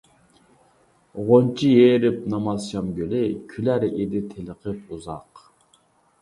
[1.27, 3.21] غۇنچە يېرىپ نامازشام گۈلى،
[3.53, 5.45] كۈلەر ئىدى تېلىقىپ ئۇزاق.